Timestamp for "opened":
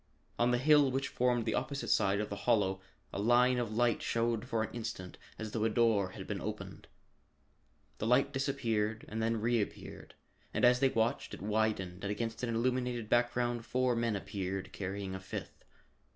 6.41-6.87